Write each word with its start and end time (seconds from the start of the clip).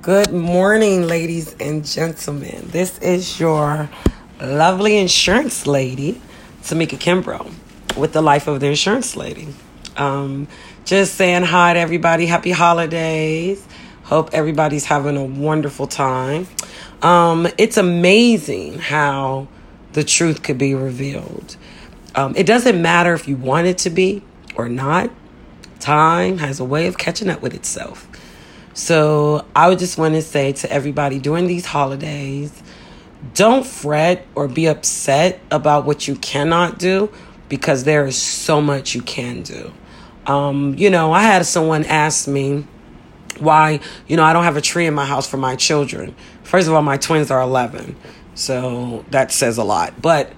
Good 0.00 0.32
morning, 0.32 1.02
ladies 1.02 1.54
and 1.60 1.84
gentlemen. 1.84 2.68
This 2.68 2.98
is 3.00 3.38
your 3.38 3.90
lovely 4.40 4.96
insurance 4.96 5.66
lady, 5.66 6.18
Tamika 6.62 6.98
Kimbrough, 6.98 7.52
with 7.98 8.14
the 8.14 8.22
life 8.22 8.48
of 8.48 8.60
the 8.60 8.68
insurance 8.68 9.16
lady. 9.16 9.48
Um, 9.98 10.48
just 10.86 11.16
saying 11.16 11.42
hi 11.42 11.74
to 11.74 11.78
everybody. 11.78 12.24
Happy 12.24 12.52
holidays. 12.52 13.62
Hope 14.04 14.30
everybody's 14.32 14.86
having 14.86 15.18
a 15.18 15.24
wonderful 15.24 15.86
time. 15.86 16.46
Um, 17.02 17.46
it's 17.58 17.76
amazing 17.76 18.78
how 18.78 19.46
the 19.92 20.04
truth 20.04 20.42
could 20.42 20.56
be 20.56 20.74
revealed. 20.74 21.56
Um, 22.14 22.34
it 22.34 22.46
doesn't 22.46 22.80
matter 22.80 23.12
if 23.12 23.28
you 23.28 23.36
want 23.36 23.66
it 23.66 23.76
to 23.78 23.90
be 23.90 24.22
or 24.56 24.70
not. 24.70 25.10
Time 25.80 26.38
has 26.38 26.60
a 26.60 26.64
way 26.64 26.86
of 26.86 26.96
catching 26.96 27.28
up 27.28 27.42
with 27.42 27.52
itself. 27.52 28.08
So 28.74 29.44
I 29.54 29.68
would 29.68 29.78
just 29.78 29.98
want 29.98 30.14
to 30.14 30.22
say 30.22 30.52
to 30.52 30.72
everybody 30.72 31.18
during 31.18 31.46
these 31.46 31.66
holidays, 31.66 32.62
don't 33.34 33.64
fret 33.64 34.26
or 34.34 34.48
be 34.48 34.66
upset 34.66 35.40
about 35.50 35.84
what 35.84 36.08
you 36.08 36.16
cannot 36.16 36.78
do 36.78 37.12
because 37.48 37.84
there 37.84 38.06
is 38.06 38.16
so 38.16 38.60
much 38.60 38.94
you 38.94 39.02
can 39.02 39.42
do. 39.42 39.72
Um, 40.26 40.74
you 40.78 40.90
know, 40.90 41.12
I 41.12 41.22
had 41.22 41.44
someone 41.46 41.84
ask 41.84 42.26
me 42.26 42.66
why, 43.38 43.80
you 44.06 44.16
know, 44.16 44.24
I 44.24 44.32
don't 44.32 44.44
have 44.44 44.56
a 44.56 44.60
tree 44.60 44.86
in 44.86 44.94
my 44.94 45.06
house 45.06 45.28
for 45.28 45.36
my 45.36 45.56
children. 45.56 46.14
First 46.42 46.68
of 46.68 46.74
all, 46.74 46.82
my 46.82 46.96
twins 46.96 47.30
are 47.30 47.40
11, 47.40 47.96
so 48.34 49.04
that 49.10 49.32
says 49.32 49.58
a 49.58 49.64
lot. 49.64 50.00
But, 50.00 50.32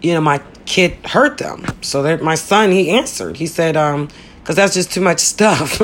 you 0.00 0.14
know, 0.14 0.20
my 0.20 0.42
kid 0.64 0.94
hurt 1.04 1.38
them. 1.38 1.64
So 1.82 2.16
my 2.18 2.34
son, 2.34 2.70
he 2.70 2.90
answered. 2.90 3.36
He 3.36 3.46
said, 3.46 3.76
um, 3.76 4.08
because 4.46 4.54
that's 4.54 4.74
just 4.74 4.92
too 4.92 5.00
much 5.00 5.18
stuff. 5.18 5.82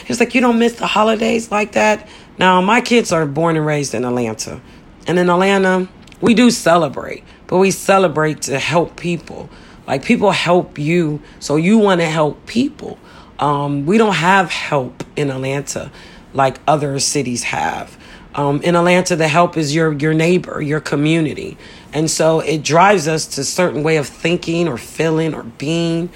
He's 0.06 0.18
like, 0.18 0.34
you 0.34 0.40
don't 0.40 0.58
miss 0.58 0.72
the 0.76 0.86
holidays 0.86 1.50
like 1.50 1.72
that. 1.72 2.08
Now, 2.38 2.62
my 2.62 2.80
kids 2.80 3.12
are 3.12 3.26
born 3.26 3.54
and 3.54 3.66
raised 3.66 3.92
in 3.92 4.02
Atlanta. 4.02 4.62
And 5.06 5.18
in 5.18 5.28
Atlanta, 5.28 5.86
we 6.22 6.32
do 6.32 6.50
celebrate, 6.50 7.22
but 7.48 7.58
we 7.58 7.70
celebrate 7.70 8.40
to 8.42 8.58
help 8.58 8.96
people. 8.96 9.50
Like 9.86 10.06
people 10.06 10.30
help 10.30 10.78
you, 10.78 11.20
so 11.38 11.56
you 11.56 11.76
want 11.76 12.00
to 12.00 12.06
help 12.06 12.46
people. 12.46 12.98
Um, 13.38 13.84
we 13.84 13.98
don't 13.98 14.14
have 14.14 14.50
help 14.50 15.04
in 15.14 15.28
Atlanta 15.30 15.92
like 16.32 16.60
other 16.66 16.98
cities 17.00 17.42
have. 17.42 17.98
Um, 18.34 18.62
in 18.62 18.74
Atlanta, 18.74 19.16
the 19.16 19.28
help 19.28 19.58
is 19.58 19.74
your 19.74 19.92
your 19.92 20.14
neighbor, 20.14 20.62
your 20.62 20.80
community, 20.80 21.58
and 21.92 22.10
so 22.10 22.40
it 22.40 22.62
drives 22.62 23.06
us 23.06 23.26
to 23.34 23.42
a 23.42 23.44
certain 23.44 23.82
way 23.82 23.98
of 23.98 24.08
thinking 24.08 24.66
or 24.66 24.78
feeling 24.78 25.34
or 25.34 25.42
being, 25.42 26.08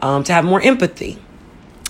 um, 0.00 0.22
to 0.24 0.32
have 0.32 0.44
more 0.44 0.60
empathy 0.60 1.18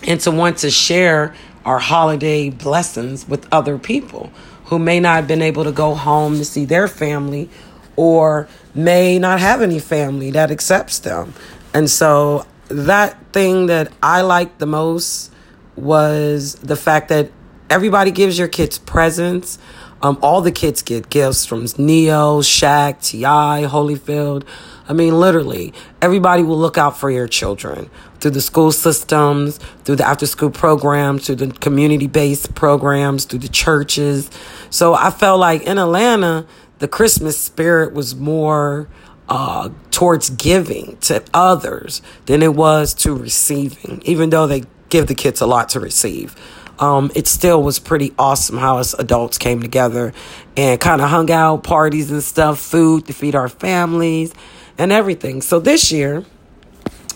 and 0.07 0.21
to 0.21 0.31
want 0.31 0.59
to 0.59 0.71
share 0.71 1.35
our 1.65 1.79
holiday 1.79 2.51
blessings 2.51 3.29
with 3.29 3.47
other 3.53 3.79
people 3.79 4.33
who 4.67 4.79
may 4.79 5.01
not 5.01 5.17
have 5.17 5.29
been 5.29 5.43
able 5.43 5.65
to 5.65 5.73
go 5.73 5.95
home 5.95 6.37
to 6.37 6.45
see 6.45 6.65
their 6.65 6.89
family 6.89 7.51
or 7.97 8.49
may 8.75 9.19
not 9.19 9.41
have 9.41 9.61
any 9.61 9.79
family 9.79 10.31
that 10.31 10.51
accepts 10.51 11.01
them. 11.01 11.35
And 11.75 11.91
so 11.91 12.47
that 12.69 13.19
thing 13.33 13.67
that 13.67 13.93
I 14.03 14.23
liked 14.23 14.59
the 14.59 14.67
most 14.67 15.33
was 15.77 16.55
the 16.57 16.77
fact 16.77 17.09
that 17.09 17.31
everybody 17.69 18.11
gives 18.11 18.39
your 18.39 18.49
kids 18.49 18.79
presents. 18.79 19.59
Um, 20.03 20.19
all 20.23 20.41
the 20.41 20.53
kids 20.53 20.83
get 20.83 21.11
gifts 21.11 21.45
from 21.45 21.67
Ne-Yo, 21.77 22.41
Shaq, 22.41 23.05
T.I., 23.05 23.67
Holyfield. 23.69 24.45
I 24.89 24.93
mean, 24.93 25.19
literally, 25.21 25.73
everybody 26.01 26.43
will 26.43 26.59
look 26.59 26.79
out 26.79 26.99
for 26.99 27.11
your 27.11 27.29
children 27.29 27.91
through 28.19 28.33
the 28.33 28.41
school 28.41 28.73
systems, 28.73 29.59
through 29.85 29.97
the 29.97 30.07
after 30.07 30.27
school 30.27 30.51
programs, 30.51 31.27
through 31.27 31.37
the 31.37 31.53
community 31.53 32.07
based 32.07 32.55
programs, 32.55 33.25
through 33.25 33.41
the 33.41 33.49
churches. 33.49 34.31
So 34.71 34.95
I 34.95 35.11
felt 35.11 35.39
like 35.39 35.63
in 35.63 35.79
Atlanta, 35.79 36.47
the 36.79 36.89
Christmas 36.89 37.39
spirit 37.39 37.93
was 37.93 38.17
more 38.17 38.89
uh, 39.29 39.69
towards 39.91 40.31
giving 40.31 40.97
to 41.03 41.23
others 41.33 42.03
than 42.27 42.43
it 42.43 42.55
was 42.55 42.95
to 42.95 43.15
receiving, 43.15 44.03
even 44.05 44.31
though 44.31 44.47
they 44.47 44.65
give 44.89 45.07
the 45.07 45.15
kids 45.15 45.41
a 45.41 45.47
lot 45.47 45.69
to 45.71 45.81
receive. 45.81 46.35
Um, 46.81 47.13
it 47.15 47.29
still 47.29 47.63
was 47.63 47.79
pretty 47.79 48.15
awesome 48.19 48.57
how 48.57 48.79
us 48.79 48.95
adults 48.95 49.37
came 49.37 49.61
together 49.61 50.15
and 50.57 50.81
kind 50.81 51.03
of 51.03 51.11
hung 51.11 51.31
out, 51.31 51.63
parties 51.63 52.11
and 52.11 52.23
stuff, 52.23 52.59
food 52.59 53.07
to 53.07 53.13
feed 53.13 53.35
our 53.35 53.49
families 53.49 54.35
and 54.79 54.91
everything. 54.91 55.43
So 55.43 55.61
this 55.61 55.93
year, 55.93 56.25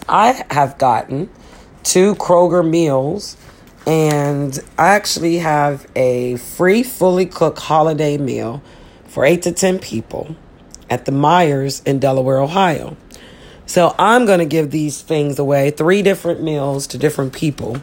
I 0.07 0.45
have 0.51 0.77
gotten 0.77 1.31
two 1.83 2.15
Kroger 2.17 2.69
meals, 2.69 3.39
and 3.87 4.59
I 4.79 4.89
actually 4.89 5.39
have 5.39 5.87
a 5.97 6.37
free, 6.37 6.83
fully 6.83 7.25
cooked 7.25 7.59
holiday 7.59 8.19
meal 8.19 8.63
for 9.07 9.25
eight 9.25 9.43
to 9.43 9.53
10 9.53 9.79
people 9.79 10.37
at 10.91 11.07
the 11.07 11.13
Meijers 11.13 11.87
in 11.87 12.01
Delaware, 12.01 12.39
Ohio. 12.39 12.99
So 13.65 13.95
I'm 13.99 14.27
going 14.27 14.41
to 14.41 14.47
give 14.47 14.71
these 14.71 15.01
things 15.01 15.39
away, 15.39 15.71
three 15.71 16.03
different 16.03 16.43
meals 16.43 16.87
to 16.89 16.99
different 16.99 17.33
people 17.33 17.83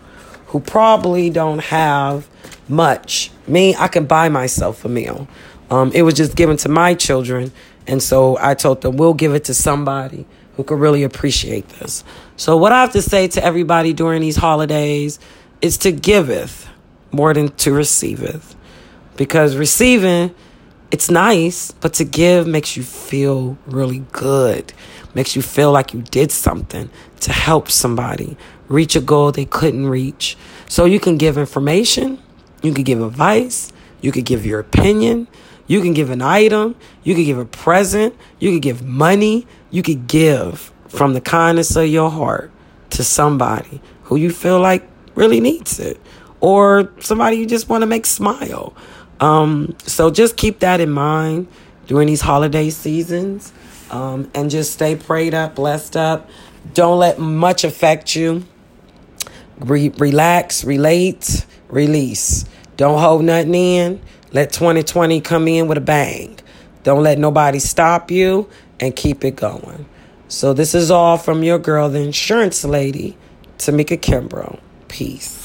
who 0.51 0.59
probably 0.59 1.29
don't 1.29 1.59
have 1.59 2.29
much. 2.67 3.31
Me, 3.47 3.75
I 3.75 3.88
can 3.88 4.06
buy 4.06 4.29
myself 4.29 4.85
a 4.85 4.89
meal. 4.89 5.28
Um, 5.69 5.91
it 5.94 6.03
was 6.03 6.13
just 6.13 6.35
given 6.35 6.57
to 6.57 6.69
my 6.69 6.94
children, 6.94 7.51
and 7.88 8.03
so 8.03 8.38
I 8.39 8.53
told 8.53 8.81
them 8.81 8.97
we'll 8.97 9.13
give 9.13 9.34
it 9.34 9.45
to 9.45 9.53
somebody 9.53 10.25
who 10.56 10.63
could 10.63 10.79
really 10.79 11.03
appreciate 11.03 11.67
this. 11.69 12.03
So, 12.35 12.57
what 12.57 12.73
I 12.73 12.81
have 12.81 12.91
to 12.91 13.01
say 13.01 13.28
to 13.29 13.44
everybody 13.44 13.94
during 13.94 14.22
these 14.22 14.35
holidays 14.35 15.19
is 15.61 15.78
to 15.79 15.91
giveth 15.91 16.67
more 17.11 17.34
than 17.34 17.50
to 17.50 17.72
receiveth. 17.72 18.56
Because 19.16 19.56
receiving, 19.56 20.34
it's 20.91 21.09
nice, 21.09 21.72
but 21.72 21.94
to 21.96 22.03
give 22.03 22.47
makes 22.47 22.75
you 22.75 22.84
feel 22.84 23.57
really 23.66 24.03
good, 24.12 24.74
makes 25.16 25.35
you 25.35 25.41
feel 25.41 25.72
like 25.72 25.94
you 25.94 26.02
did 26.02 26.31
something 26.31 26.90
to 27.22 27.31
help 27.31 27.69
somebody 27.69 28.38
reach 28.68 28.96
a 28.96 29.02
goal 29.02 29.31
they 29.31 29.46
couldn't 29.46 29.88
reach. 29.88 30.38
So, 30.68 30.85
you 30.85 31.00
can 31.00 31.18
give 31.18 31.38
information, 31.38 32.19
you 32.62 32.74
can 32.74 32.84
give 32.84 33.02
advice, 33.02 33.72
you 34.02 34.12
can 34.12 34.24
give 34.24 34.46
your 34.46 34.59
opinion. 34.59 35.28
You 35.72 35.79
can 35.79 35.94
give 35.94 36.09
an 36.09 36.22
item, 36.22 36.75
you 37.02 37.16
could 37.16 37.23
give 37.23 37.38
a 37.38 37.46
present, 37.46 38.13
you 38.40 38.52
could 38.52 38.62
give 38.62 38.84
money, 38.84 39.47
you 39.69 39.81
could 39.81 40.06
give 40.06 40.69
from 40.90 41.13
the 41.13 41.22
kindness 41.22 41.78
of 41.78 41.88
your 41.88 42.12
heart 42.12 42.52
to 42.90 43.06
somebody 43.06 43.79
who 44.03 44.18
you 44.18 44.31
feel 44.31 44.59
like 44.59 44.85
really 45.16 45.40
needs 45.40 45.79
it 45.79 45.97
or 46.41 46.91
somebody 47.00 47.38
you 47.38 47.46
just 47.46 47.69
want 47.69 47.84
to 47.84 47.85
make 47.85 48.06
smile. 48.06 48.73
Um, 49.22 49.76
so 49.86 50.12
just 50.12 50.36
keep 50.36 50.59
that 50.59 50.82
in 50.82 50.92
mind 50.92 51.48
during 51.88 52.08
these 52.08 52.22
holiday 52.22 52.70
seasons 52.72 53.54
um, 53.92 54.30
and 54.34 54.50
just 54.50 54.74
stay 54.74 54.96
prayed 54.96 55.34
up, 55.34 55.56
blessed 55.56 55.96
up. 55.96 56.30
Don't 56.74 57.00
let 57.00 57.20
much 57.20 57.64
affect 57.64 58.16
you. 58.16 58.46
Re- 59.59 59.94
relax, 59.98 60.64
relate, 60.64 61.46
release. 61.70 62.46
Don't 62.78 63.00
hold 63.00 63.24
nothing 63.24 63.56
in. 63.56 64.02
Let 64.34 64.52
2020 64.54 65.22
come 65.22 65.48
in 65.48 65.68
with 65.68 65.78
a 65.78 65.82
bang. 65.82 66.40
Don't 66.84 67.03
let 67.03 67.20
nobody 67.20 67.59
stop 67.59 68.09
you 68.09 68.50
and 68.80 68.96
keep 68.96 69.24
it 69.24 69.36
going. 69.36 69.86
So, 70.30 70.53
this 70.53 70.74
is 70.74 70.90
all 70.90 71.18
from 71.18 71.44
your 71.44 71.59
girl, 71.59 71.90
the 71.90 72.00
insurance 72.00 72.64
lady, 72.64 73.18
Tamika 73.59 74.00
Kimbrough. 74.00 74.59
Peace. 74.88 75.41